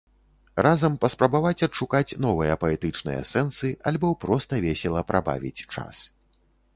Разам 0.67 0.93
паспрабаваць 1.03 1.65
адшукаць 1.67 2.17
новыя 2.25 2.55
паэтычныя 2.63 3.21
сэнсы, 3.33 3.71
альбо 3.91 4.11
проста 4.25 4.53
весела 4.67 5.05
прабавіць 5.11 5.65
час. 5.73 5.95